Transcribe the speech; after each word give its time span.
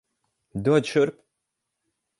Dod 0.69 0.89
šurp! 0.95 1.21